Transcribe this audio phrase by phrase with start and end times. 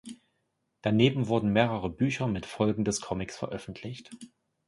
[0.81, 4.09] Daneben wurden mehrere Bücher mit Folgen des Comics veröffentlicht.